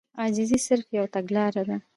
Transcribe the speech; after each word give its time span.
عاجزي 0.19 0.57
صرف 0.67 0.87
يوه 0.97 1.07
تګلاره 1.15 1.61
ده. 1.69 1.77